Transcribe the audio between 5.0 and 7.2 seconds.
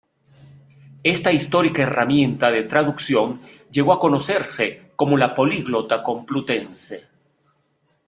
la Políglota complutense.